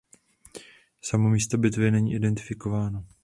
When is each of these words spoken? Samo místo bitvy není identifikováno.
Samo 1.01 1.29
místo 1.29 1.57
bitvy 1.57 1.91
není 1.91 2.13
identifikováno. 2.13 3.05